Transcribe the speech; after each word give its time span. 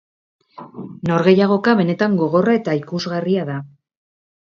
Norgehiagoka 1.09 1.75
benetan 1.81 2.15
gogorra 2.21 2.55
eta 2.61 2.75
ikusgarria 2.79 3.45
da. 3.51 3.59